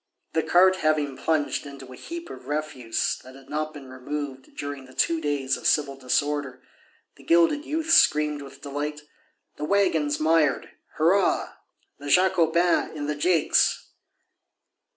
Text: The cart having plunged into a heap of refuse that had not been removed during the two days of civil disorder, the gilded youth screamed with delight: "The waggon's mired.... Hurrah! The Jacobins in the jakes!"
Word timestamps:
The 0.33 0.41
cart 0.41 0.77
having 0.77 1.15
plunged 1.15 1.67
into 1.67 1.93
a 1.93 1.95
heap 1.95 2.31
of 2.31 2.47
refuse 2.47 3.19
that 3.23 3.35
had 3.35 3.51
not 3.51 3.71
been 3.71 3.87
removed 3.87 4.55
during 4.57 4.85
the 4.85 4.95
two 4.95 5.21
days 5.21 5.55
of 5.57 5.67
civil 5.67 5.95
disorder, 5.95 6.63
the 7.17 7.23
gilded 7.23 7.65
youth 7.65 7.91
screamed 7.91 8.41
with 8.41 8.61
delight: 8.61 9.01
"The 9.57 9.65
waggon's 9.65 10.19
mired.... 10.19 10.71
Hurrah! 10.95 11.53
The 11.99 12.07
Jacobins 12.09 12.95
in 12.97 13.05
the 13.05 13.15
jakes!" 13.15 13.89